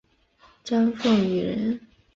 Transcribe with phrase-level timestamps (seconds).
[0.63, 1.79] 张凤翙人。